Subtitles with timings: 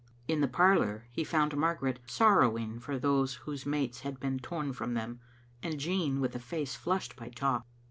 [0.27, 4.95] In the parlour he found Margaret sorrowing for those whose mates had been torn from
[4.95, 5.19] them,
[5.61, 7.67] and Jean with a face flushed by talk.